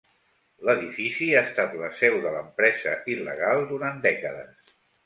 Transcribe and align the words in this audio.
L'edifici 0.69 1.27
ha 1.35 1.43
estat 1.49 1.77
la 1.83 1.91
seu 2.01 2.17
de 2.25 2.35
l'empresa 2.39 2.99
il·legal 3.19 3.67
durant 3.75 4.07
dècades. 4.11 4.79